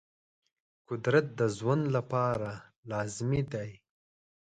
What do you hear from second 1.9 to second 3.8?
لپاره لازمي دی.